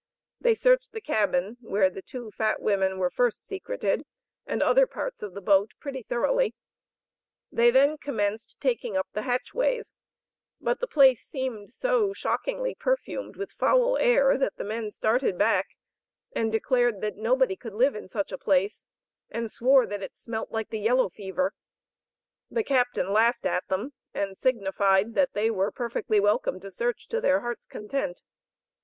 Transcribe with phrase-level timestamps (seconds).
[0.39, 4.03] They searched the cabin where the two fat women were first secreted,
[4.47, 6.55] and other parts of the boat pretty thoroughly.
[7.51, 9.93] They then commenced taking up the hatchways,
[10.59, 15.77] but the place seemed so shockingly perfumed with foul air that the men started back
[16.35, 18.87] and declared that nobody could live in such a place,
[19.29, 21.53] and swore that it smelt like the yellow fever;
[22.49, 27.21] the Captain laughed at them, and signified that they were perfectly welcome to search to
[27.21, 28.23] their hearts' content.